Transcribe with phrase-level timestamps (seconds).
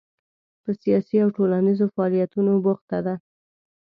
[0.63, 3.15] په سیاسي او ټولنیزو فعالیتونو بوخته ده.